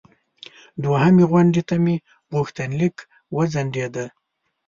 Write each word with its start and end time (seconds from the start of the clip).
دوهمې 0.83 1.23
غونډې 1.31 1.61
ته 1.69 1.75
مې 1.83 1.95
غوښتنلیک 2.33 2.97
وځنډیده. 3.35 4.05